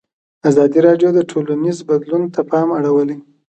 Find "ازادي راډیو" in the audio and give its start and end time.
0.49-1.09